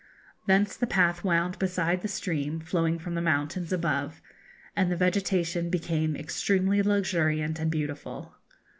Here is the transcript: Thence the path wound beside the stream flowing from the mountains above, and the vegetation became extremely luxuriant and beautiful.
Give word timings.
Thence 0.47 0.75
the 0.75 0.87
path 0.87 1.23
wound 1.23 1.59
beside 1.59 2.01
the 2.01 2.07
stream 2.07 2.59
flowing 2.59 2.97
from 2.97 3.13
the 3.13 3.21
mountains 3.21 3.71
above, 3.71 4.19
and 4.75 4.91
the 4.91 4.95
vegetation 4.97 5.69
became 5.69 6.15
extremely 6.15 6.81
luxuriant 6.81 7.59
and 7.59 7.69
beautiful. 7.69 8.33